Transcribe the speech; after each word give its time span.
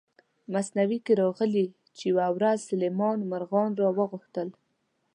مثنوي 0.53 0.99
کې 1.05 1.13
راغلي 1.21 1.65
چې 1.97 2.03
یوه 2.11 2.27
ورځ 2.35 2.57
سلیمان 2.69 3.17
مارغان 3.31 3.71
را 3.81 3.89
وغوښتل. 3.97 4.49